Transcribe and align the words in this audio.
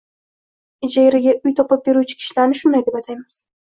Ijaraga 0.87 1.37
uy 1.43 1.55
topib 1.61 1.87
beruvchi 1.91 2.21
kishilarni 2.25 2.63
shunday 2.65 2.91
deb 2.91 3.03
ataymiz. 3.05 3.43